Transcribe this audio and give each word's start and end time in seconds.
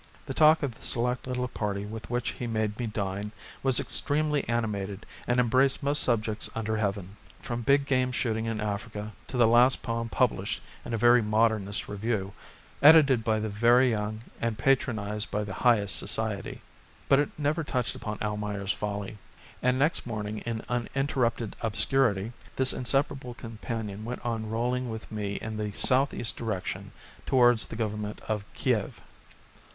The 0.25 0.33
talk 0.33 0.63
of 0.63 0.73
the 0.73 0.81
select 0.81 1.27
little 1.27 1.47
party 1.47 1.85
with 1.85 2.09
which 2.09 2.29
he 2.31 2.47
made 2.47 2.79
me 2.79 2.87
dine 2.87 3.31
was 3.61 3.79
extremely 3.79 4.49
animated 4.49 5.05
and 5.27 5.39
embraced 5.39 5.83
most 5.83 6.01
subjects 6.01 6.49
under 6.55 6.77
heaven, 6.77 7.17
from 7.39 7.61
big 7.61 7.85
game 7.85 8.11
shooting 8.11 8.47
in 8.47 8.59
Africa 8.59 9.13
to 9.27 9.37
the 9.37 9.45
last 9.47 9.83
poem 9.83 10.09
published 10.09 10.59
in 10.83 10.95
a 10.95 10.97
very 10.97 11.21
modernist 11.21 11.87
review, 11.87 12.33
edited 12.81 13.23
by 13.23 13.39
the 13.39 13.47
very 13.47 13.91
young 13.91 14.21
and 14.41 14.57
patronised 14.57 15.29
by 15.29 15.43
the 15.43 15.53
highest 15.53 15.97
society. 15.97 16.61
But 17.07 17.19
it 17.19 17.29
never 17.37 17.63
touched 17.63 17.93
upon 17.93 18.17
"Almayer's 18.23 18.71
Folly," 18.73 19.19
and 19.61 19.77
next 19.77 20.07
morning, 20.07 20.39
in 20.47 20.63
uninterrupted 20.67 21.55
obscurity, 21.61 22.31
this 22.55 22.73
inseparable 22.73 23.35
companion 23.35 24.03
went 24.03 24.25
on 24.25 24.49
rolling 24.49 24.89
with 24.89 25.11
me 25.11 25.33
in 25.35 25.57
the 25.57 25.71
south 25.73 26.11
east 26.11 26.35
direction 26.37 26.91
towards 27.27 27.67
the 27.67 27.75
Government 27.75 28.19
of 28.27 28.51
Kiev. 28.55 28.99